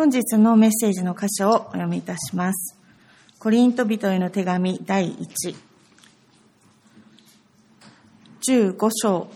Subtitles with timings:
[0.00, 2.74] 本日のメッセージの箇所をお読みいたします。
[3.38, 5.54] コリント人への手紙第1、
[8.48, 9.30] 15章、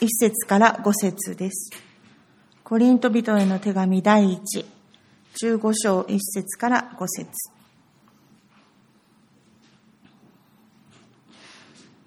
[0.00, 1.70] 1節から5節です。
[2.64, 4.40] コリント人への手紙第1、
[5.40, 7.30] 15章1節から5節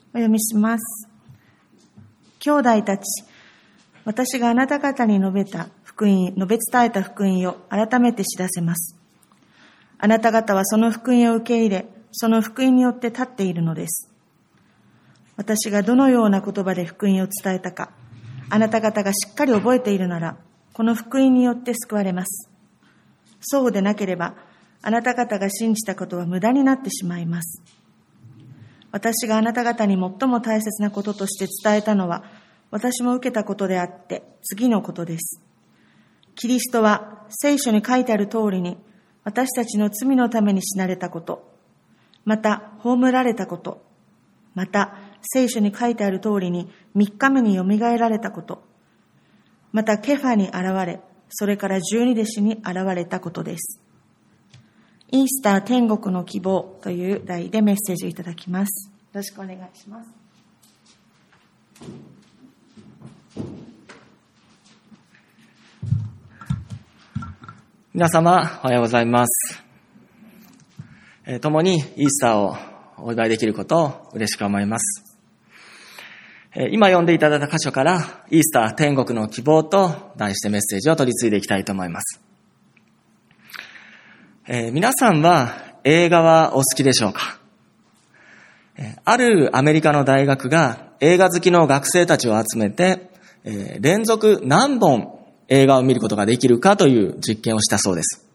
[0.09, 1.07] お読みします。
[2.39, 3.29] 兄弟たち、
[4.09, 8.98] 私があなた方に述べた福音、述べ伝えた福音を改めて知らせます。
[9.99, 14.12] あなた方はその福音を受け入れ、その福音によって立っているのです。
[15.38, 17.91] 私がどのような言葉で福音を伝えたか、
[18.49, 20.38] あなた方がしっかり覚えているなら、
[20.73, 22.49] この福音によって救われます。
[23.41, 24.34] そうでなければ、
[24.82, 27.62] あなた方が信じたことは無駄になってしまいます。
[28.91, 32.23] 私があなた方に最も大切なこととして伝えたのは、
[32.72, 35.41] 私も受けたことであって、次のことです。
[36.35, 38.77] キリストは聖書に書いてある通りに、
[39.24, 41.54] 私たちの罪のために死なれたこと、
[42.26, 43.84] また、葬られたこと、
[44.55, 48.63] また、聖書に書いてある通りに、三日目によみがえられたこと、
[49.71, 53.82] また、ケファに現れ、それから十二弟子に現れたことです。
[55.12, 58.90] イースター天国の希望という題でメッセージをいただきます。
[58.90, 60.10] よろしくお願いします。
[67.94, 69.63] 皆様、おはようございます。
[71.25, 72.56] えー、共にイースターを
[72.97, 75.18] お祝いできることを嬉しく思います。
[76.56, 82.22] えー、今読んでいただいた箇所から、イースター天国の希望と題してメッセージを取り継いでいきたいと思います。
[84.47, 85.53] えー、皆さんは
[85.84, 87.40] 映画はお好きでしょうか？
[88.78, 93.09] えあるアメリカの大学が映画好きの学生たちを集めて、
[93.44, 98.25] えー、連続何本映画を見ることができるかという実験をしたそうです。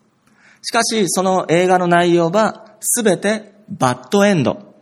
[0.62, 4.74] しかし、その映画の内容はすべてバッドエンド、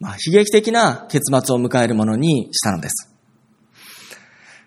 [0.00, 3.14] まあ、悲劇的な結末を迎えるものにしたのです。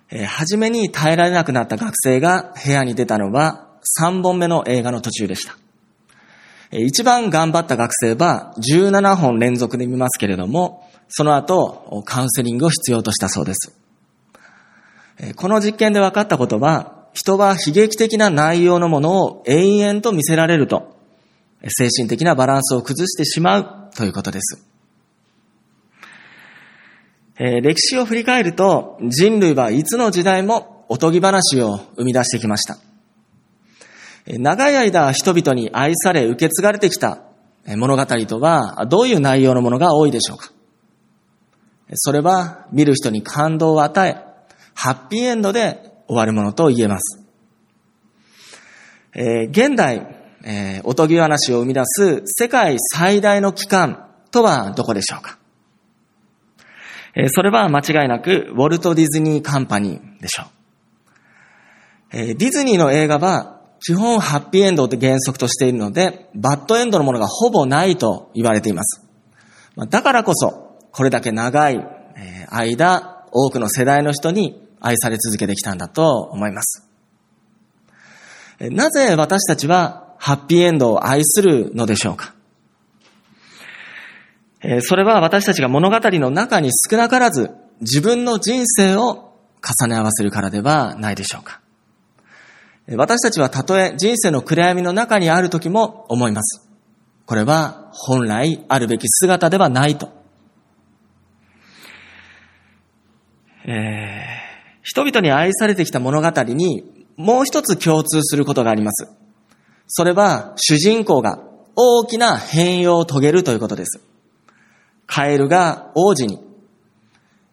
[0.09, 3.69] えー、初めに耐えられなくなった学生が部屋に出たのは
[4.02, 5.57] 3本目の映画の途中でした。
[6.72, 13.81] えー、一番頑張った学生は17本連続で見ますけれども、その後カウンセリングを必要としたそうです。
[15.36, 20.96] この実験で分かったことは、人は悲劇的な内容のものを永遠と見せられると、
[21.68, 24.66] 精神的なバランスを崩してしまうということです。
[27.38, 32.78] えー、歴史を振り返ると、人類はいつの時代もおとぎ話を生み出してきました。
[34.28, 37.24] 長い間人々に愛され受け継がれてきた
[37.66, 40.52] 物語とはどういう内容のものが多いでしょうか
[41.94, 44.31] それは見る人に感動を与え、
[44.74, 47.24] ハッピーエンドで終わるものと言えます。
[49.14, 50.08] えー、現代、
[50.44, 55.38] えー、おとぎ話を生み出す世界最大の機関とはどこでしょうか、
[57.16, 60.46] えー、それは間違いなくウォルト・ディズニー・カンパニーでしょう。
[62.14, 69.04] えー、ディズニーの映画は基本ハッピーエンドって原則としているので、バッドエンドのものがほぼないと言われています。
[69.90, 71.84] だからこそ、これだけ長い
[72.50, 76.88] 間、多くの世代の人に愛され続けてきたんだと思います。
[78.59, 82.34] なぜ私たちはハッピーエンドを愛するのでしょうか？
[84.81, 87.50] それは私たちが物語の中に少なからず
[87.80, 89.34] 自分の人生を
[89.64, 91.62] 重ね合わせるからではないでしょうか？
[92.96, 96.68] 私たちはたとえ人生の暗闇の中にある時も思います。
[97.25, 100.09] これは本来あるべき姿ではないと。
[103.66, 104.25] え
[104.81, 106.84] 人々に愛されてきた物語に
[107.18, 109.12] もう一つ共通することがあります。
[109.88, 111.40] それは主人公が
[111.75, 114.02] 大きな変容を遂げるということです。
[115.06, 116.40] カエルが王子に、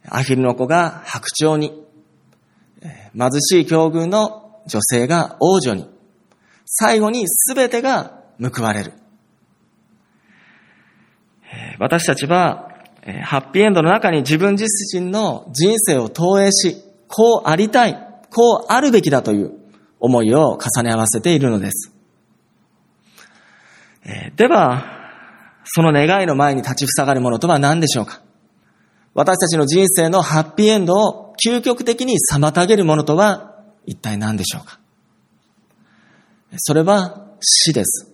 [0.09, 1.85] アヒルの子が白鳥に、
[3.19, 5.89] 貧しい境遇の女性が王女に、
[6.67, 8.93] 最後に全てが報われる。
[11.79, 12.71] 私たちは、
[13.23, 17.95] ハッピーエンドの中に自分自身の人生を投影し、こうありたい、
[18.31, 19.53] こうあるべきだという
[19.99, 21.93] 思いを重ね合わせているのです。
[24.05, 24.97] えー、では、
[25.65, 28.23] その願いの前に立ちふさがるものとは何でしょうか？
[29.15, 34.79] 私たちの人生のハッピーエンドを究極的に妨げるものとは一体何でしょうか？
[36.57, 38.11] それは死です。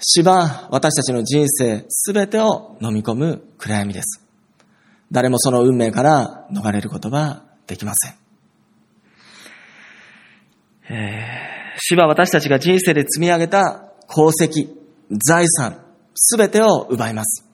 [0.00, 4.25] 死は私たちの人生すべてを飲み込む暗闇です。
[5.12, 8.14] 誰もその運命から逃れることはできません。
[10.88, 14.68] えー、主は私たちが人生で積み上げた功績、
[15.10, 17.44] 財産、すべてを奪います。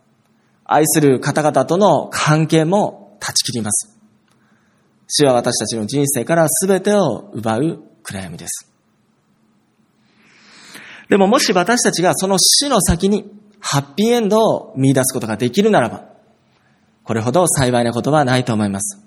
[0.65, 3.99] 愛する方々との関係も断ち切ります。
[5.09, 8.71] 主は私たちの人生からすべてを奪う暗闇です。
[11.09, 16.12] でももし私たちがその死の先にハッピーエンドを見出すことができるならば、
[17.05, 19.03] これほど幸いなことはないと思います。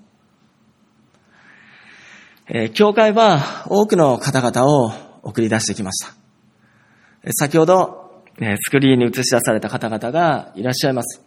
[2.48, 6.14] えー、教会は多くの方々を送り出してきました。
[7.32, 11.22] 先ほど、えスクリーンに映し出された方々がいらっしゃいます。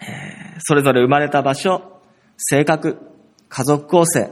[0.00, 2.00] えー、それぞれ生まれた場所、
[2.36, 2.98] 性格、
[3.48, 4.30] 家族構成、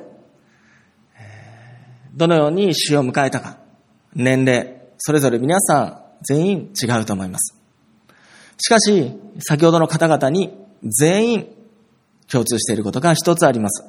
[1.16, 3.58] えどのように死を迎えたか、
[4.14, 7.56] 年齢、それぞれ皆さん全員違うと思います。
[8.58, 11.48] しかし、先ほどの方々に全員
[12.30, 13.84] 共通していることが一つあります。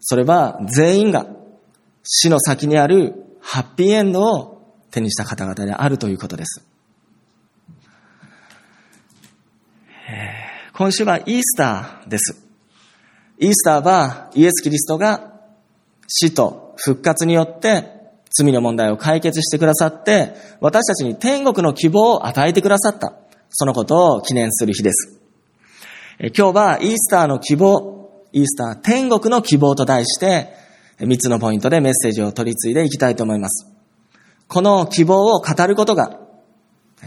[0.00, 1.26] それは全員が
[2.02, 4.58] 死の先にあるハッピーエンドを
[4.90, 6.64] 手にした方々であるということです。
[10.72, 12.46] 今週はイースターです。
[13.38, 15.32] イースターはイエス・キリストが
[16.06, 17.98] 死と復活によって
[18.30, 23.14] 罪の問題を解決してくださって、私たちに天国の希望を与えてくださった。
[23.50, 25.17] そのことを記念する日です。
[26.20, 30.48] 今日はイースターの希望、イースター天国の希望と題して、
[30.98, 33.70] 3つのポイントでメッセージを取り継いでいきたいと思います。
[34.48, 36.18] この希望を語ることが、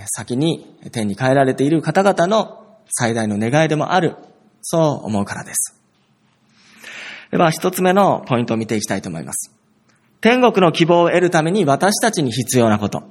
[0.07, 4.15] 先に天に変えられている方々の最大の願いでもある、
[4.61, 5.77] そう思うからです。
[7.31, 9.53] では、一つ目のポイントを見ていきたいと思います。
[10.21, 13.03] 天国の希望を得るために私たちに必要なこと。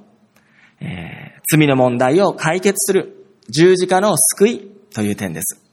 [0.80, 5.69] えー、罪の問題を解決する十字架の救いという点です。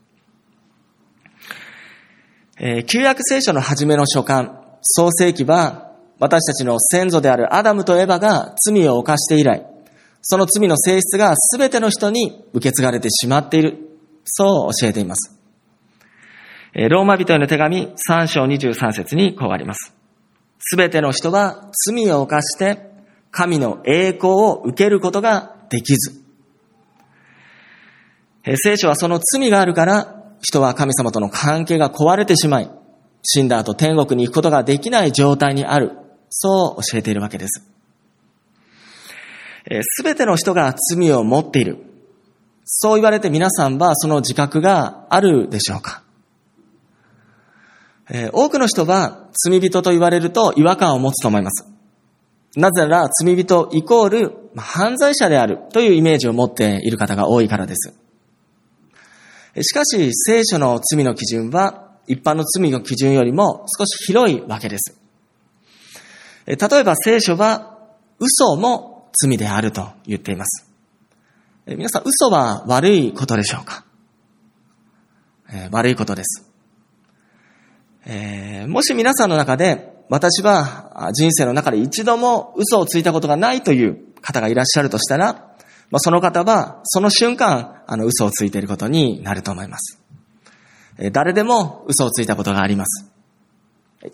[2.59, 9.65] えー、旧約聖書の初めの書簡、創世記は私たちの先祖であるアダムとエバが罪を犯して以来、
[10.21, 13.77] その罪の性質が全ての人に受け継がれてしまっている。
[14.23, 15.37] そう教えています。
[16.73, 19.93] えローマ人への手紙3章23節にこうあります。
[20.59, 22.89] すべての人は罪を犯して
[23.31, 26.21] 神の栄光を受けることができず。
[28.55, 32.71] 聖書はその罪があるから人は神様との関係が壊れてしまい、
[33.23, 35.91] 死んだ後天国に行くことができない状態にある。
[36.29, 37.63] そう教えているわけです。
[39.81, 41.77] すべての人が罪を持っている。
[42.63, 46.03] そう言われて皆さんはその自覚があるでしょうか
[48.09, 51.67] え、多くの人は罪人と言われると違和感を持つと思います。
[52.55, 57.93] なぜなら罪人イコール犯罪者であるというイメージを持っている方が多いからです。
[59.61, 64.99] しかし聖書の罪の基準は一般の罪の基準よりも少し広いわけです。
[66.45, 67.77] 例えば聖書は
[68.19, 70.69] 嘘も罪であると言っています。
[71.65, 73.83] 皆さん嘘は悪いことでしょうか？
[75.71, 76.49] 悪いことです。
[78.05, 85.46] え、もし皆さんの中で、私は人生の中で一度も嘘をついたことがないという方がいらっしゃるとしたら、
[85.89, 89.99] まあ、その方は、その瞬間、あの、嘘をついていることになると思います。
[91.11, 93.11] 誰でも嘘をついたことがあります。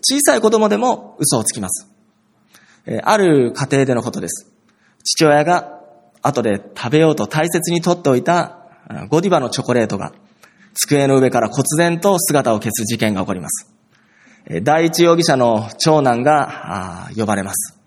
[0.02, 1.88] 小さい子供でも嘘をつきます。
[3.02, 4.52] ある家庭でのことです。
[5.02, 5.80] 父親が
[6.22, 8.58] 後で食べようと大切に取っておいた
[9.08, 10.12] ゴディバのチョコレートが
[10.74, 13.70] 机の上から忽然と姿を消す事件が起こります。
[14.62, 17.78] 第一容疑者の長男が呼ばれます。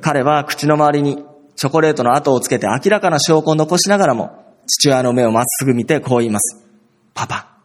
[0.00, 1.24] 彼は口の周りに
[1.56, 6.62] チョコレートの跡をつけて明らかな証拠を残しながらも、父親の目をまっすぐ見てこう言います。
[7.14, 7.58] パパ、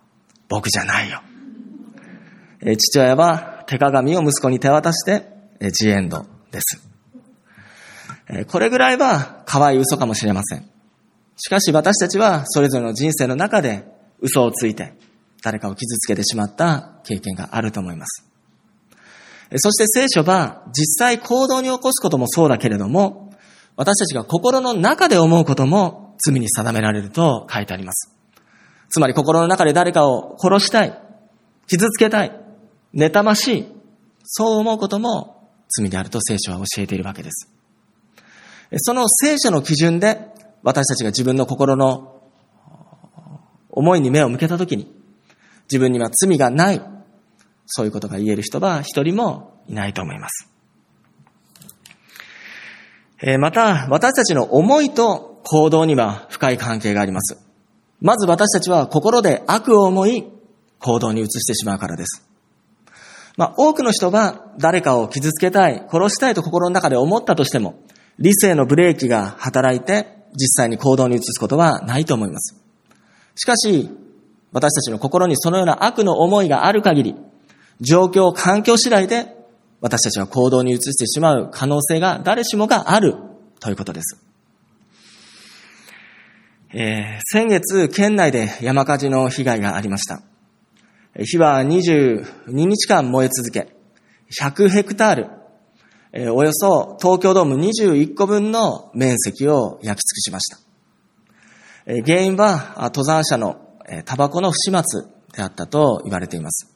[0.49, 1.21] 僕じゃないよ。
[2.77, 5.27] 父親は手鏡を息子に手渡して、
[5.71, 6.81] ジエンドです。
[8.47, 10.69] これぐらいは可愛い嘘かもしれません。
[11.37, 13.85] しかし私たちはそれぞれの人生の中で
[14.19, 14.93] 嘘をついて、
[15.43, 18.25] 誰かを傷つけてしまった経験があると思います。
[19.57, 23.26] そして聖書は実際行動に起こすこともそうだけれども、
[23.77, 28.13] 私たちが心の中で思うことも罪に定められると書いてあります。
[28.89, 30.99] つまり心の中で誰かを殺したい、
[31.67, 32.31] 傷つけたい、
[32.93, 33.65] 妬ましい、
[34.23, 37.53] そう思うことも罪であると聖書は教えているわけです。
[38.77, 40.19] その聖書の基準で
[40.63, 42.21] 私たちが自分の心の
[43.69, 44.91] 思いに目を向けたときに、
[45.69, 46.81] 自分には罪がない。
[47.67, 50.56] そういうことが言える人は一人もいないと思います。
[53.39, 57.37] また、私たちの思いと行動には深い関係があります。
[57.99, 60.25] まず私たちは心で悪を思い、
[60.79, 62.23] 行動に移してしまうからです。
[63.37, 67.79] まあ、多くの人は誰かを傷つけたい、殺したいと心の中で思ったとしても、
[68.19, 72.55] 理性のブレーキが働いて実際に行動に移すことはないと思います。
[73.35, 73.89] しかし、
[74.51, 77.15] 私たちの心にそのような悪の思いがある限り、
[77.79, 79.36] 状況、環境次第で
[79.79, 83.15] 私たちは行動に移してしまう可能性が誰しもがある
[83.59, 84.23] ということです。
[86.73, 90.21] えー、先月、県内で山火事の被害がありました。
[91.23, 93.73] 火は22日間燃え続け、
[94.39, 95.29] 100ヘクタール、
[96.11, 100.59] えー、およそ東京ドーム21個分の面積を焼き尽くしました。
[101.85, 103.61] えー、原因は登山者の
[104.05, 106.73] タバコの不始末であったと言われています。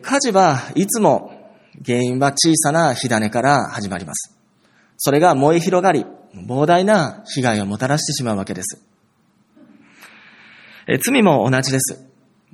[0.00, 1.31] 火事はいつも
[1.84, 4.36] 原因は小さな火種から始まります。
[4.96, 8.80] それが燃え広がり、膨大な被害をもたらしてしまうわけです。
[10.88, 12.04] え罪も同じです。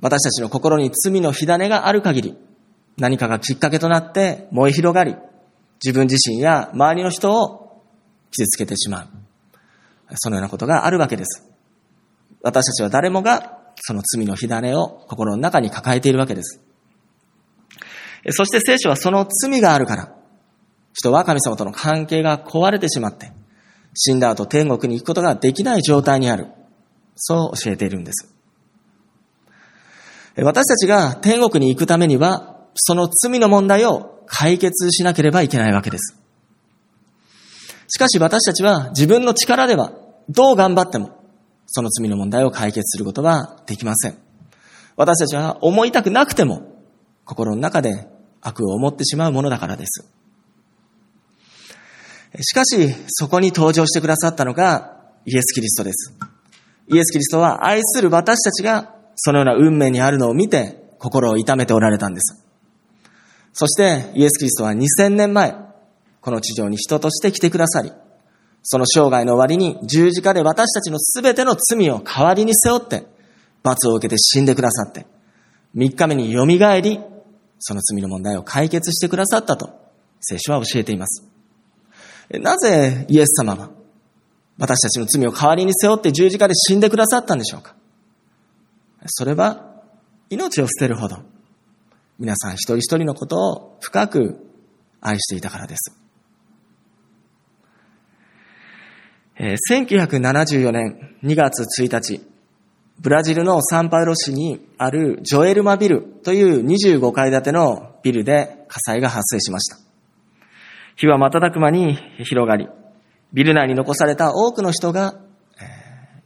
[0.01, 2.37] 私たちの心に罪の火種がある限り、
[2.97, 5.15] 何かがきっかけとなって燃え広がり、
[5.83, 7.83] 自分自身や周りの人を
[8.31, 9.07] 傷つけてしまう。
[10.15, 11.45] そのようなことがあるわけです。
[12.41, 16.61] 私たちは誰もがその罪の火種を心の中に抱えているわけです。
[18.31, 20.13] そして聖書はその罪があるから、
[20.93, 23.31] 人は神様との関係が壊れてしまって、
[23.93, 26.47] 死んだ後天国に行くことができない状態にある。
[27.15, 28.33] そう教えているんです。
[30.37, 36.17] 私たちが天国に行くためには、その罪の問題を解決しなければいけないわけです。
[37.87, 39.91] しかし私たちは自分の力では
[40.29, 41.19] どう頑張っても、
[41.65, 44.17] その罪の問題を解決することはできません。
[44.95, 46.68] 私たちは思いたくなくても、
[47.29, 48.07] 心の中で
[48.41, 50.09] 悪を思ってしまうものだからです。
[52.41, 56.15] しかし、そこに登場してくださったのがイエス・キリストです。
[56.87, 62.43] イエス・キリストは愛する私たちがそのような運命にあるのを見て心を痛めておられたんです。
[63.53, 65.55] そしてイエス・キリストは2000年前、
[66.21, 67.91] この地上に人として来てくださり、
[68.63, 73.05] その生涯の終わりに十字架で私たちの全ての罪を代わりに背負って、
[73.61, 75.05] 罰を受けて死んでくださって、
[75.75, 76.99] 3日目によみがえり、
[77.59, 79.69] その罪の問題を解決してくださったと、
[80.21, 81.29] 聖書は教えています。
[82.31, 83.69] なぜイエス様は
[84.59, 87.75] 私たちの罪を代わりに背負って十字架で死んでくださったんでしょうか
[89.07, 89.81] それは
[90.29, 91.17] 命を捨てるほど
[92.19, 94.45] 皆さん一人一人のことを深く
[95.01, 95.95] 愛していたからです。
[99.41, 102.21] え1974年2月1日、
[102.99, 109.77] ブラジルのサンパウロ市にあるジョエルマビルという25階建てのビルで火災が発生しました。
[110.97, 112.67] 火は瞬く間に広がり、
[113.31, 115.15] ビル内に残された多くの人が、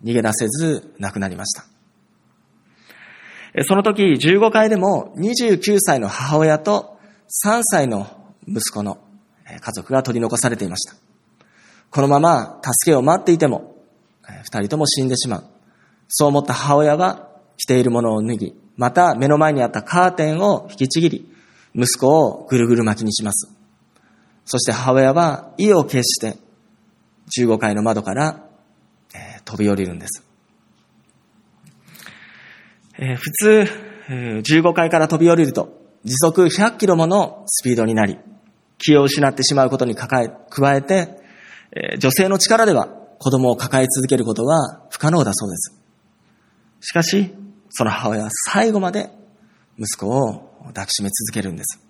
[0.03, 1.65] 逃げ出せず亡くなりました。
[3.65, 6.97] その時15階でも29歳の母親と
[7.45, 8.07] 3歳の
[8.47, 8.97] 息子の
[9.45, 10.95] 家族が取り残されていました。
[11.91, 13.75] このまま助けを待っていても、
[14.27, 15.43] 二人とも死んでしまう。
[16.15, 17.27] そう思った母親は
[17.57, 21.33] 着ているものを脱ぎ、また目の前にあったカーテンを引きちぎり、
[21.73, 23.51] 息子をぐるぐる巻きにします。
[24.45, 26.37] そして母親は意を決して
[27.35, 28.43] 15階の窓から、
[29.15, 30.23] えー、飛び降りるんです。
[32.99, 33.65] えー、普通、
[34.09, 38.19] えー、15階から飛び降りると時速100キロものスピードになり、
[38.77, 41.23] 気を失ってしまうことに加えて、
[41.75, 45.82] え、女性の力では子供を抱え続けることは不可能だそうです。
[46.83, 47.33] しかし、
[47.69, 49.09] その母親は最後まで
[49.79, 51.81] 息子を抱きしめ続けるんです。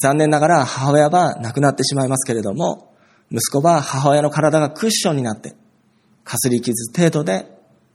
[0.00, 2.94] 残念ながら母親は亡くなってしまいますけれども、
[3.30, 5.54] 息子は母親の体がクッションになって、
[6.24, 7.46] かすり傷程度で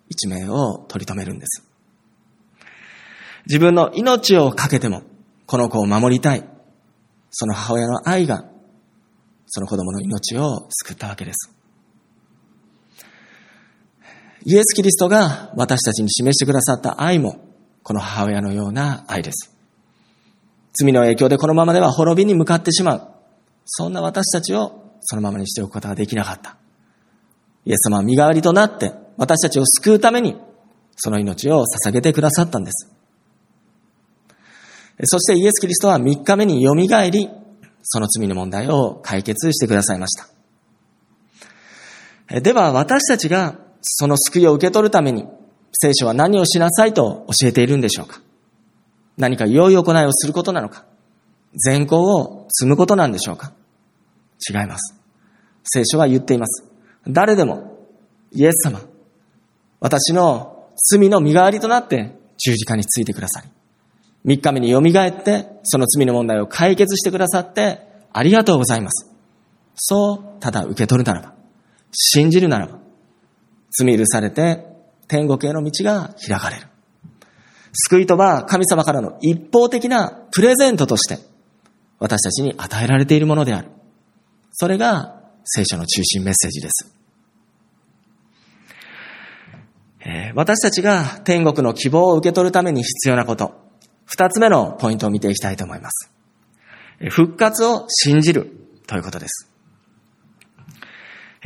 [0.07, 1.63] 一命を取り留めるんです。
[3.47, 5.01] 自分の命をかけても、
[5.47, 6.47] この子を守りたい。
[7.31, 8.45] その母親の愛が、
[9.47, 11.54] その子供の命を救ったわけです。
[14.47, 17.39] イエス・キリストが私たちに示してくださった愛も、
[17.81, 19.51] この母親のような愛です。
[20.73, 23.07] 罪の影響でこのままでは滅びに向かってしまう。
[23.65, 26.57] そんな私たちをそのままにしておくことができなかった。
[27.65, 30.35] イエス様は身代わりとなって私たちを救うために
[30.95, 32.91] その命を捧げてくださったんです。
[35.05, 37.31] そしてイエス・キリストは3日目によみがえり、
[37.81, 40.15] その罪の問題を解決してくださいまし
[42.29, 42.41] た。
[42.41, 45.27] では私たちがその救いを受け取るために
[45.71, 48.19] 聖書は何をしなさいと教えているんでしょうか？
[49.17, 50.85] 何か良い行いをすることなのか？
[51.53, 53.53] 善行を積むことなんでしょうか？
[54.49, 54.95] 違います。
[55.63, 56.65] 聖書は言っています。
[57.07, 57.77] 誰でも、
[58.31, 58.81] イエス様、
[59.79, 63.49] 私の罪の身代わりとなって十字架についてください。
[64.25, 67.79] 3日目に蘇って、その罪の問題を解決してくださって、
[68.11, 69.11] ありがとうございます。
[69.75, 71.33] そう、ただ受け取るならば、
[71.91, 72.79] 信じるならば、
[73.77, 74.65] 罪許されて、
[75.07, 76.67] 天国への道が開かれる。
[77.73, 81.19] 救いとは神様からの一方的なプレゼントとして、
[81.99, 83.69] 私たちに与えられているものである。
[84.51, 86.95] それが聖書の中心メッセージです。
[90.35, 93.53] 私たちが天国の希望を受け取るために必要なこと、
[94.05, 96.11] 二つ目のポイントを見ていきたいと思います。
[97.09, 98.51] 復活を信じる
[98.87, 99.54] ということです。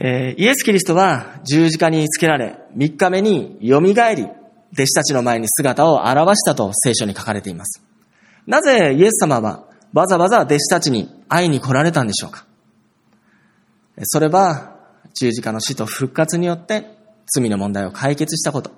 [0.01, 7.83] えイエス・キリストは十字架につけられ、三日目に蘇り、弟子たちの前に姿を現したと聖書に書かれています。
[8.47, 12.45] なぜイエス様はわざわざ弟子たちに会いに来られたんでしょうか？
[14.03, 14.77] それは
[15.15, 16.85] 十字架の死と復活によって
[17.25, 18.71] 罪の問題を解決したこと、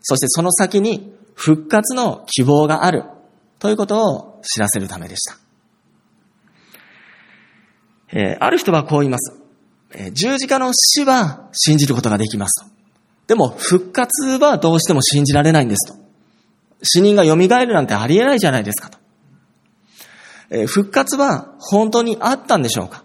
[0.00, 3.02] そしてその先に復活の希望がある
[3.58, 5.38] ということを知らせるためでした。
[8.12, 9.34] えー、ある人はこう言います。
[10.12, 12.70] 十字架の死は信じることができますと。
[13.26, 15.98] でも復活はどうしても信じられないんですと。
[16.82, 18.98] 死人が蘇るなんてありえないじゃないですかと。
[20.50, 23.04] え、復活は本当にあったんでしょうか、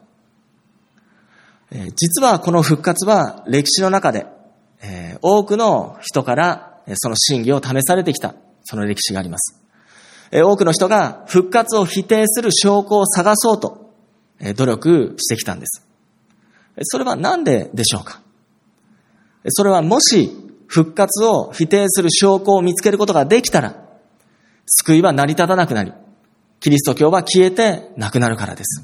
[1.72, 4.28] え実はこの復活は歴史の中で
[4.84, 9.60] え、多くの人からその真偽を試されてきた、その歴史があります。
[10.32, 13.94] え、多くの人が復活を否定する証拠を探そうと、
[14.40, 15.88] え、努力してきたんです。
[16.82, 18.22] それは何ででしょうか？
[19.50, 20.32] それはもし
[20.68, 23.76] 復活を否定する証拠を見つけることができたら、
[24.66, 25.94] 救いは成り立たなくなり、
[26.60, 28.84] キリスト教は消えてなくなるからです。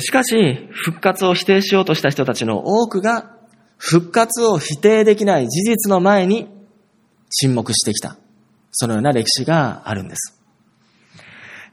[0.00, 3.34] しかし、復活を否定しようとした人たちの多くが、
[3.78, 6.48] 復活を否定できない事実の前に
[7.30, 8.16] 沈黙してきた。
[8.70, 10.38] そのような歴史があるんです。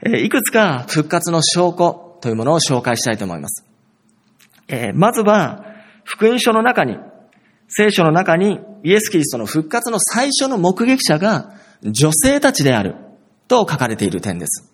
[0.06, 3.66] いくつか復活の証拠というものを紹介したいと思います。
[4.66, 5.66] えまずは、
[6.04, 6.96] 福音書の中に、
[7.68, 12.96] 聖書の中にイエス・キリストの復活の最初の目撃者が女性たちである
[13.46, 14.72] と書かれている点です。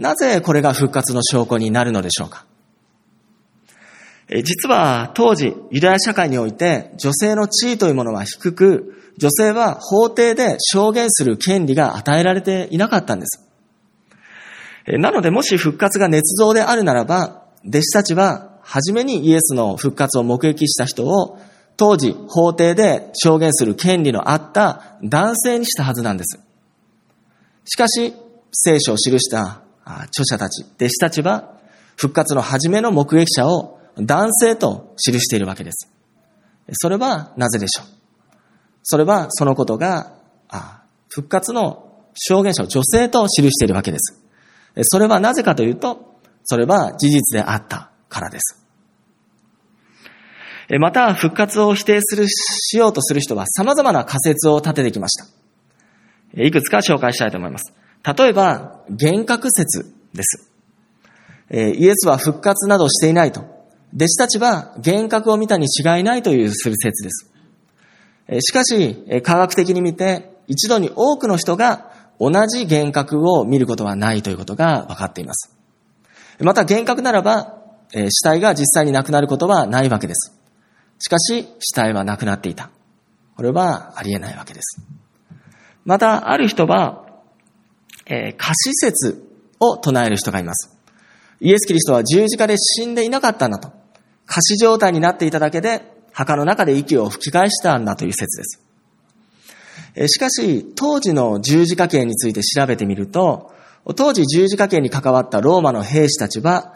[0.00, 2.44] なぜこれが復活の証拠になるのでしょうか？
[4.42, 13.45] 実は当時、ユダヤ社会において女性の地位というものは低く、女性は法廷で証言する権利が与えられていなかったんです。
[14.86, 21.38] なので、もし復活が捏造であるならば、弟子たちは初めにイエスの復活を目撃した人を
[21.76, 26.40] 当時法廷で証言する権利のあった男性にしたはずなんです。
[27.64, 28.14] しかし、
[28.52, 31.56] 聖書を記した著者たち、弟子たちは、
[31.96, 35.90] 復活の初めの目撃者を男性と記しているわけです。
[36.72, 37.86] それはなぜでしょう？
[38.82, 40.12] それはそのことが、
[41.08, 44.22] 復活の証言者を女性と記しているわけです。
[44.82, 48.62] それはなぜかというと、それは事実であったからです。
[50.80, 56.42] また、復活を否定する、しようとする人は様々な仮説を立ててきました。
[56.42, 57.72] いくつか紹介したいと思います。
[58.04, 60.50] 例えば、幻覚説です。
[61.50, 63.40] イエスは復活などしていないと。
[63.94, 67.30] 弟子たちは幻覚を見たに違いないというする説です。
[68.40, 71.85] しかし、科学的に見て、一度に多くの人が
[72.18, 75.54] 同じ幻覚を見ることはないということが分かっています。
[76.40, 77.58] また幻覚ならば、
[77.92, 80.36] 死体が実際になくなることはないわけです。
[80.98, 82.70] しかし、死体はなくなっていた。
[83.36, 84.80] これはありえないわけです。
[85.84, 87.04] また、ある人は、
[88.06, 89.22] えー、仮死説
[89.60, 90.76] を唱える人がいます。
[91.40, 93.70] イエス・キリストは十字架で死んでいなかったんだと。
[94.26, 98.65] 仮死状態になっていただけで、墓の中で息を吹き返したんだという説です。
[100.08, 103.52] しかし、当時の十字架刑について調べてみると、
[103.94, 106.74] 当時十字架刑に関わったローマの兵士たちは、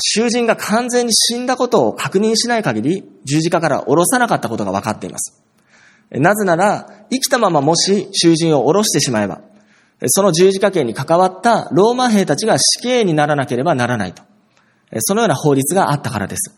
[0.00, 5.42] 囚人が完全に死んだことを確認しない限り、十字架から下ろさなかったことが分かっています。
[6.10, 9.42] なぜなら、生きたままもし囚人を下ろしてしまえば、
[10.06, 14.22] その十字架刑に関わったローマ兵たちが死刑にならなければならないと。
[15.00, 16.56] そのような法律があったからです。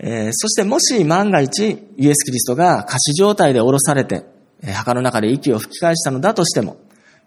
[0.00, 4.24] えそしてもし万が一イエス・キリストが仮死状態で降ろされて
[4.66, 6.76] 墓の中で息を吹き返したのだとしても、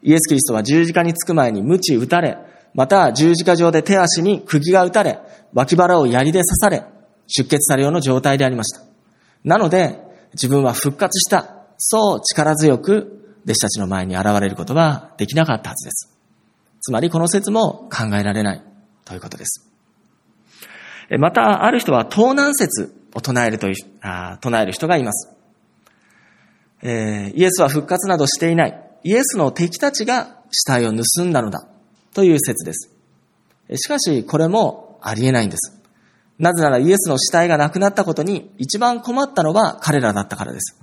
[0.02, 2.38] イエス・キリストは十字架につく前に鞭打たれ、
[2.74, 5.20] また十字架上で手足に釘が打たれ、
[5.54, 6.84] 脇腹を槍で刺され、
[7.28, 8.82] 出血されるようの状態でありました。
[9.44, 10.00] なので、
[10.34, 11.58] 自分は復活した。
[11.78, 16.16] そう力強く弟子たちの前に現れることはできなかったはずです。
[16.80, 18.62] つまりこの説も考えられない
[19.04, 19.71] ということです。
[21.18, 25.30] また、ある人は盗難説を唱えるという、あ唱える人がいます。
[26.84, 28.92] えー、イエスは復活などしていない。
[29.04, 31.68] イエスの敵たちが死体を盗んだのだ。
[32.14, 32.92] という説です。
[33.76, 35.82] しかし、これもありえないんです。
[36.40, 40.78] なぜならイエスの死体がなくなったことに一番困ったのは彼らだったからです。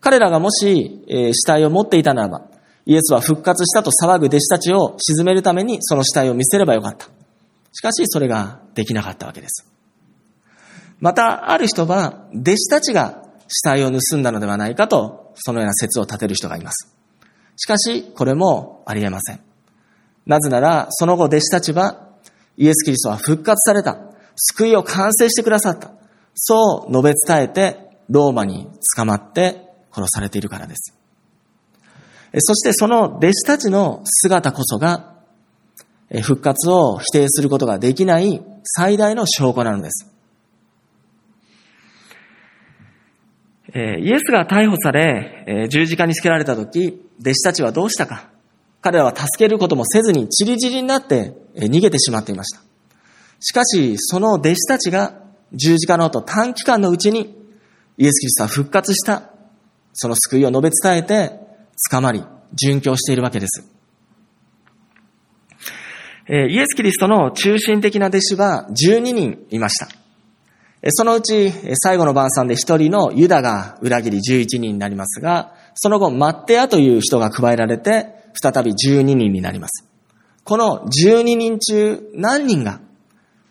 [0.00, 2.42] 彼らがもし、死体を持っていたならば、
[2.84, 7.17] イエスは復活したと騒ぐ弟子たちを沈めるためにその死体を見せればよかった。
[7.72, 9.70] しかし、それができなかったわけです。
[11.00, 16.94] また、ある人は、弟子たちが死体を盗んだのではないかと、そのような説を立てる人がいます。
[17.56, 19.40] しかし、これもありえません。
[20.26, 22.08] なぜなら、その後弟子たちは、
[22.56, 23.98] イエス・キリストは復活された。
[24.36, 25.90] 救いを完成してくださった。
[26.34, 30.94] そう述べ伝えて、ローマに捕まって殺されているからです。
[32.38, 35.17] そしてその弟子たちの姿こそが、
[36.22, 40.10] 復活を否定することができない最大の証拠なのです。
[43.74, 48.30] イエスが逮捕され、十字架につけられた時、弟子たちはどうしたか
[48.80, 52.62] 彼らは助けることもせずに、チリチリになって逃げてしまっていました。
[53.40, 55.20] しかし、その弟子たちが
[55.52, 57.36] 十字架の後短期間のうちに、
[57.98, 59.30] イエス・キリストは復活した、
[59.92, 61.38] その救いを述べ伝えて、
[61.90, 63.77] 捕まり、殉教しているわけです。
[66.30, 69.88] えイエス・キリストの中心的な弟子は12人いました。
[70.90, 71.50] そのうち
[71.82, 79.88] 最後の晩餐で一人のユダが裏切り11人になりますが、その後マッテアという人が加えられて、再び12人になります。
[80.44, 82.80] この12人中何人が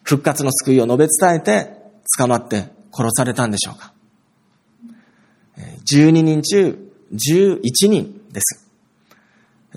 [0.03, 1.73] 復活の救いを述べ伝えて
[2.17, 3.93] 捕まって殺されたんでしょうか
[5.85, 8.67] ?12 人中11人です。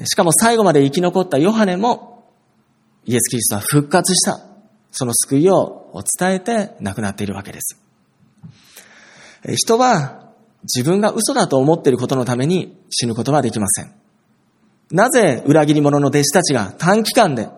[0.05, 2.10] しかも最後まで生き残ったヨハネも
[3.07, 4.41] イエス・キリストは復活した。
[4.93, 7.81] その救いを伝えて亡くなっているわけです。
[9.57, 10.33] 人は
[10.65, 13.93] 自分が嘘だと思っていることのために死ぬことはできません。
[14.91, 17.49] なぜ裏切り者の弟子たちが短期間で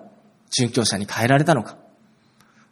[0.57, 1.77] 殉教者に変えられたのか。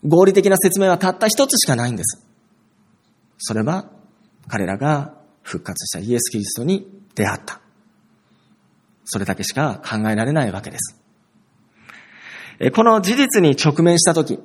[0.07, 2.27] 合理的な説明はたった一つしかないんです。
[3.39, 3.91] それは
[4.49, 7.61] 彼らが復活したイエス・キリストに出会った。
[9.05, 11.00] それだけしか考えられないわけです。
[12.73, 14.39] この事実に直面したとき、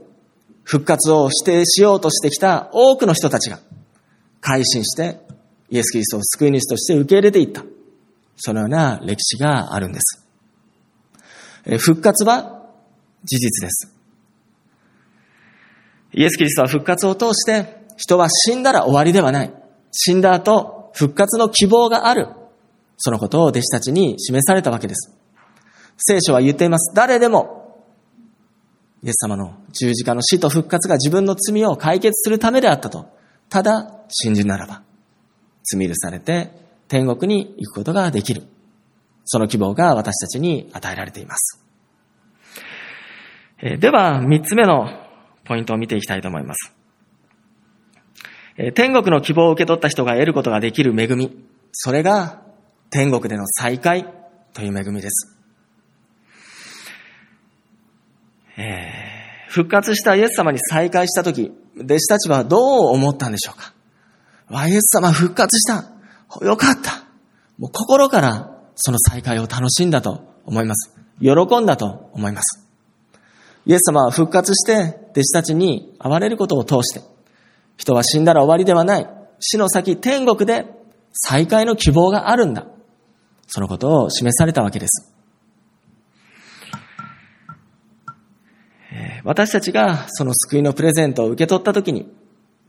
[0.63, 3.59] 復活を否定しようとしてきた多くの人たちが
[4.41, 5.19] 改心して
[5.69, 7.63] イエス・キリストを救い主として受け入れていった。
[8.37, 10.25] そのような歴史があるんです。
[11.79, 12.63] 復活は
[13.23, 13.91] 事実です。
[16.13, 19.53] イエス・キリストは復活を通して人は死んだら終わりではない。
[19.91, 22.29] 死んだ後、復活の希望がある。
[22.97, 25.11] そのことを弟子たちに示されたわけです。
[25.97, 26.93] 聖書は言っています。
[26.93, 27.64] 誰でも、
[29.05, 33.05] イエス様の十字架の死と復活が自分の罪を解決するためであったと、
[33.49, 34.81] ただ信じならば、
[35.63, 36.49] 罪許されて
[36.87, 38.41] 天国に行くことができる。
[39.25, 41.63] その希望が私たちに与えられています。
[43.61, 44.89] では、三つ目の
[45.43, 46.73] ポイントを見ていきたいと思います。
[48.73, 51.45] 天国の希望を受け取った人が得ることができる恵み。
[51.73, 52.41] それが
[52.89, 54.11] 天国での再会
[54.53, 55.34] という恵みです。
[58.57, 62.59] えー、復活したイエス様に再会したとき、弟子たちはどう
[62.93, 63.73] 思ったんでしょうか？
[64.49, 65.91] わ、イエス様復活した。
[66.45, 67.03] よかった。
[67.57, 70.93] もう心からその再会を楽しんだと思います。
[71.19, 72.65] 喜んだと思います。
[73.65, 77.01] イエス様は復活して弟子たちに会われることを通して、
[77.77, 79.09] 人は死んだら終わりではない。
[79.39, 80.65] 死の先天国で
[81.11, 82.67] 再会の希望があるんだ。
[83.47, 85.14] そのことを示されたわけです。
[89.25, 92.13] 私たちがその救いのプレゼントを受け取ったときに、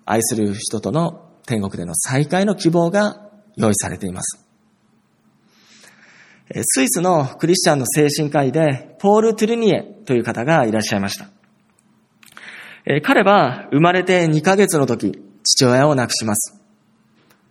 [0.06, 4.42] 愛する人との天国での再会の希望が用意されています。
[6.62, 11.28] スイスのクリスチャンの精神科医で、ポール・トゥルニエという方がいらっしゃいました。
[13.02, 16.58] 彼は生まれて2ヶ月の時、父親を亡くします。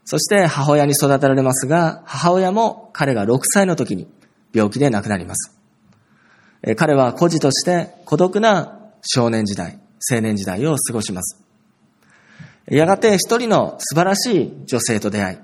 [0.04, 4.08] そして母親に育てられますが、母親も彼が6歳の時に
[4.52, 5.56] 病気で亡くなります。
[6.76, 9.80] 彼は孤児として孤独な少年時代、
[10.12, 11.42] 青年時代を過ごします。
[12.68, 15.38] やがて一人の素晴らしい女性と出会い、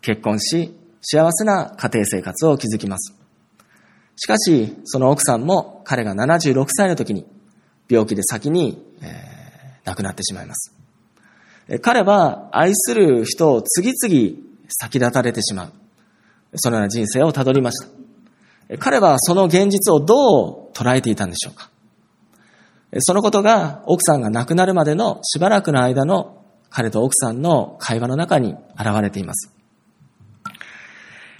[0.00, 3.14] 結婚し、幸せな家庭生活を築きます。
[4.16, 7.26] しかし、その奥さんも彼が76歳の時に
[7.88, 10.74] 病気で先に、えー、亡くなってしまいます。
[11.80, 14.36] 彼は愛する人を次々
[14.68, 15.72] 先立たれてしまう。
[16.56, 18.78] そのような人生をたどりました。
[18.78, 21.71] 彼はその現実をどう捉えていたんでしょうか
[22.98, 29.50] そのことが奥さんが亡くなるまでのしばらくの間の彼と奥さんの会話の中に現れています。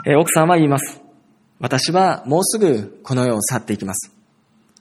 [0.06, 1.00] え奥さんは言います。
[1.60, 4.12] 私はもうすぐこの世を去っていきます。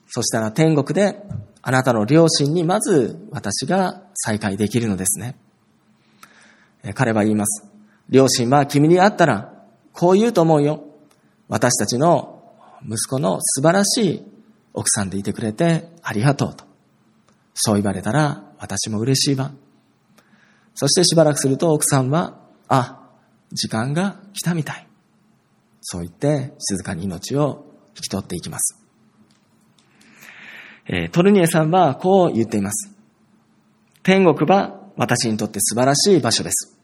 [0.08, 1.22] そしたら天国で
[1.62, 5.36] あなたの両親にまず私が再会できるのですね。
[6.94, 7.68] 彼は言います。
[8.08, 9.52] 両親は君に会ったら
[9.92, 10.84] こう言うと思うよ。
[11.48, 12.42] 私たちの
[12.84, 14.31] 息子の素晴らしい
[14.74, 16.64] 奥さんでいてくれてありがとうと。
[17.54, 19.52] そう言われたら私も嬉しいわ。
[20.74, 23.10] そしてしばらくすると奥さんは、あ、
[23.52, 24.86] 時間が来たみたい。
[25.82, 28.78] そう言って静かに命を引き取っていきます。
[30.86, 32.90] えー、トルニエさんはこう言っています。
[34.02, 36.76] 天国は私にとって素晴らしい場所です。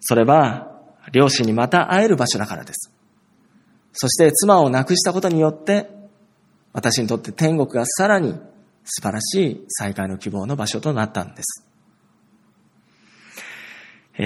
[0.00, 0.72] それは
[1.12, 2.92] 両親にまた会える場所だからです。
[3.92, 5.90] そして妻を亡くしたことによって
[6.72, 8.34] 私にとって天国がさらに
[8.84, 11.64] 素晴らしい再会の希望の場所となったんです。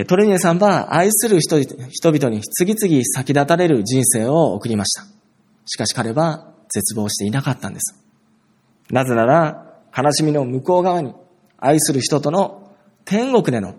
[0.07, 5.05] トルニエさんは愛する人々に次々先立たれる人生を送りました。
[5.66, 8.02] しかし彼は絶望していなかったんです。
[8.90, 11.14] なぜなら、悲しみの向こう側に
[11.59, 12.74] 愛する人との
[13.05, 13.74] 天国での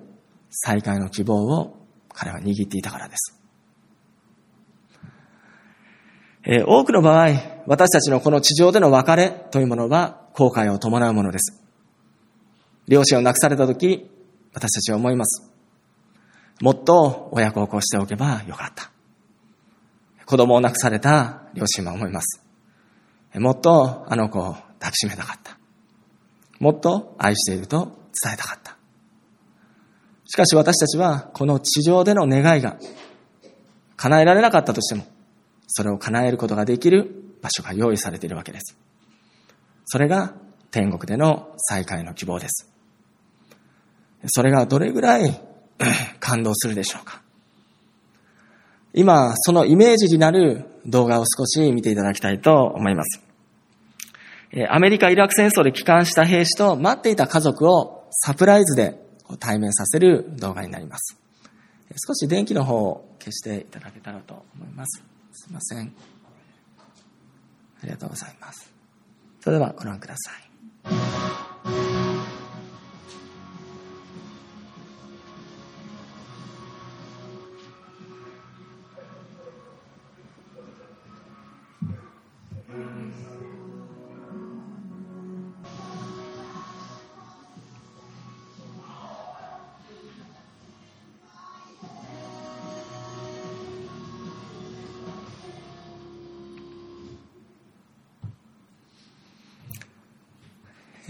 [0.51, 1.77] 再会の希望を
[2.09, 3.39] 彼は握っていたからです。
[6.45, 7.29] え、多くの場合、
[7.65, 11.61] 私たちのこの地上での別れというものは後悔を伴うものです。
[12.87, 14.09] 両親を亡くされたとき、
[14.53, 15.49] 私たちは思います。
[16.61, 18.91] もっと親孝行しておけばよかった。
[20.25, 22.41] 子供を亡くされた両親は思います。
[23.35, 25.57] もっとあの子を抱きしめたかった。
[26.59, 28.77] もっと愛していると伝えたかった。
[30.25, 32.77] しかし私たちはこの地上での願いが
[33.97, 35.05] 叶えられなかったとしても、
[35.67, 38.77] それを叶えることができる場所が用意されているわけです。
[39.85, 40.33] それが
[40.71, 42.71] 天国での再会の希望です。
[44.27, 45.41] それがどれぐらい
[46.19, 47.21] 感動するでしょうか。
[48.93, 53.21] 今、そのイメージになる動画を少し見ていただきたいと思います。
[54.69, 58.99] アメリカ・イラク戦争で帰還した兵士と待っていた家族をサプライズで
[59.39, 61.17] 対面させる動画になります。
[62.07, 65.03] 少し電気の方を消していただけたらと思います。
[65.31, 65.93] すいません。
[67.83, 68.71] ありがとうございます。
[69.41, 72.12] それではご覧ください。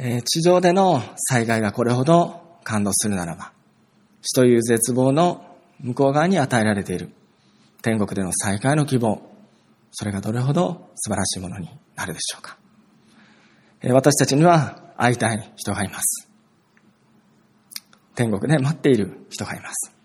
[0.05, 3.53] え地上での災害がこれほど感動するならば、
[4.21, 5.45] 死という絶望の
[5.79, 7.09] 向こう側に与えられている
[7.81, 9.21] 天国での再会の希望、
[9.91, 12.57] それがどれほど素晴らしいものになるでしょうか。
[13.81, 16.27] え私たちには会いたい人がいます。
[18.13, 19.95] 天国で待っている人がいます。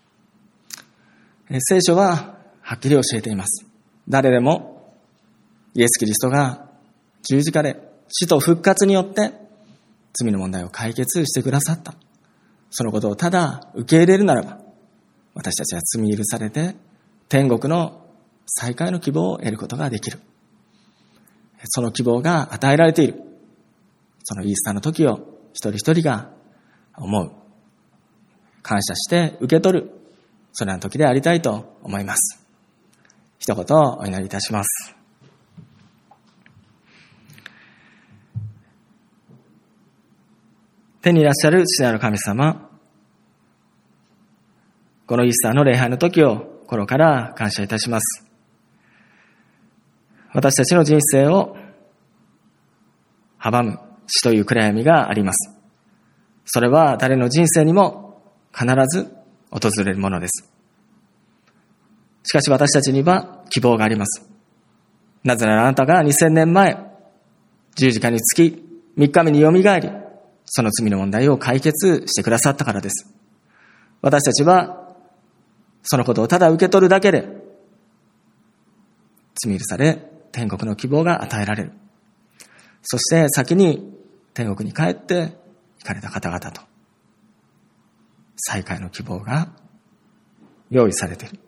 [1.49, 3.65] え聖書ははっきり教えています。
[4.07, 4.95] 誰でも
[5.73, 6.69] イエス・キリストが
[7.21, 9.48] 十字架で死と復活によって
[10.13, 11.93] 罪の問題を解決してくださった。
[12.69, 14.59] そのことをただ受け入れるならば、
[15.33, 16.75] 私たちは罪許されて、
[17.27, 18.05] 天国の
[18.45, 20.19] 再会の希望を得ることができる。
[21.65, 23.21] その希望が与えられている。
[24.23, 25.19] そのイースターの時を
[25.53, 26.31] 一人一人が
[26.95, 27.31] 思う。
[28.61, 29.91] 感謝して受け取る。
[30.51, 32.45] それの時でありたいと思います。
[33.39, 34.98] 一言お祈りいたします。
[41.01, 42.69] 天にいらっしゃる父なる神様、
[45.07, 48.25] このイースターの礼拝の時を心から感謝いたします。
[50.33, 51.55] 私たちの人生を
[53.39, 55.57] 阻む死という暗闇があります。
[56.45, 58.21] それは誰の人生にも
[58.53, 59.15] 必ず
[59.51, 60.51] 訪れるものです。
[62.23, 64.29] しかし私たちには希望があります。
[65.23, 66.77] なぜならあなたが2000年前、
[67.75, 68.63] 十字架につき、
[68.97, 69.89] 3日目によみがえり、
[70.49, 73.13] その罪の問題を解決してくださったからです。
[74.01, 74.95] 私たちは、
[75.83, 77.27] そのことをただ受け取るだけで、
[79.41, 81.71] 罪許され、天国の希望が与えられる。
[82.81, 83.93] そして先に
[84.33, 85.37] 天国に帰って
[85.79, 86.61] 行かれた方々と、
[88.35, 89.49] 再会の希望が
[90.71, 91.39] 用意されている。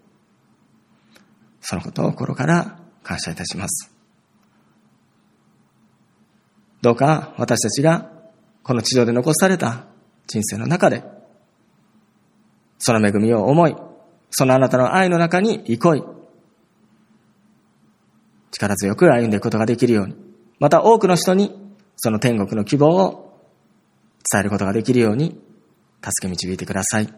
[1.60, 3.92] そのことを心から感謝いたします。
[6.82, 8.11] どうか私たちが
[8.64, 9.86] この地上で残された
[10.28, 11.04] 人生の中で、
[12.78, 13.76] その恵みを思い、
[14.30, 16.04] そのあなたの愛の中に憩い、
[18.52, 20.16] 力強く歩んでいくことができるように、
[20.60, 21.60] また多くの人に
[21.96, 23.40] その天国の希望を
[24.32, 25.40] 伝えることができるように、
[26.04, 27.14] 助け導いてください。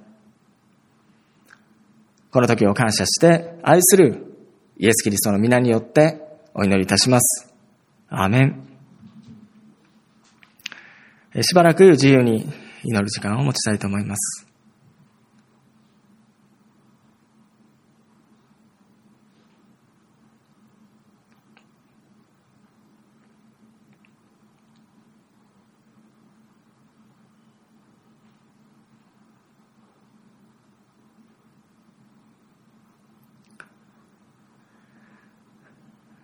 [2.31, 4.33] この時を感謝して愛する
[4.77, 6.19] イエス・キリストの皆によって
[6.55, 7.53] お祈りいたします。
[8.09, 8.72] アーメン。
[11.41, 12.47] しばらく自由に
[12.83, 14.47] 祈る時間を持ちたいと思います。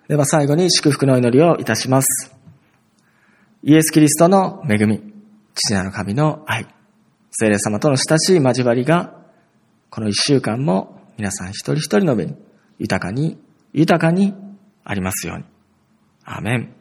[0.08, 2.39] では最後に祝福の祈りをいたします。
[3.62, 5.02] イエス・キリストの恵み、
[5.54, 6.66] 父なる神の愛、
[7.30, 9.14] 聖霊様との親しい交わりが、
[9.90, 12.36] この一週間も皆さん一人一人の上に
[12.78, 13.38] 豊かに、
[13.74, 14.34] 豊かに
[14.86, 15.44] ありますように。
[16.24, 16.74] アメン。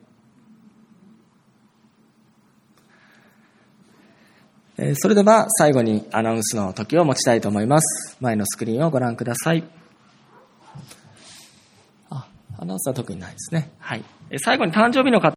[4.94, 8.16] それでは最後にアナウンスの時を持ちたいと思います。
[8.20, 9.64] 前のスクリーンをご覧ください。
[12.60, 13.72] アナウンスは特にないですね。
[13.78, 14.04] はい。
[14.38, 15.26] 最後に誕生日の方